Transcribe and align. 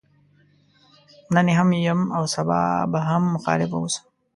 نن 1.33 1.47
يې 1.51 1.55
هم 1.59 1.69
يم 1.87 2.01
او 2.17 2.23
سبا 2.33 2.59
به 2.91 2.99
هم 3.09 3.23
مخالف 3.35 3.69
واوسم. 3.71 4.03